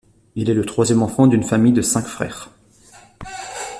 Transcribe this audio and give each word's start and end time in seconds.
Il 0.33 0.49
est 0.49 0.55
le 0.55 0.65
troisième 0.65 1.03
enfant 1.03 1.27
d´une 1.27 1.43
famille 1.43 1.73
de 1.73 1.83
cinq 1.83 2.07
frères. 2.07 2.49